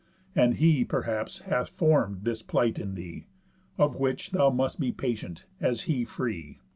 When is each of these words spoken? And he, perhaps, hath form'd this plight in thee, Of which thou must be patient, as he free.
And 0.35 0.55
he, 0.55 0.83
perhaps, 0.83 1.41
hath 1.41 1.69
form'd 1.69 2.23
this 2.23 2.41
plight 2.41 2.79
in 2.79 2.95
thee, 2.95 3.27
Of 3.77 3.95
which 3.95 4.31
thou 4.31 4.49
must 4.49 4.79
be 4.79 4.91
patient, 4.91 5.45
as 5.59 5.81
he 5.83 6.05
free. 6.05 6.57